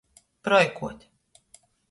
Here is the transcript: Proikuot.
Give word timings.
Proikuot. 0.47 0.99